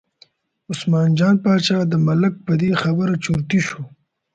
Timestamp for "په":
2.45-2.53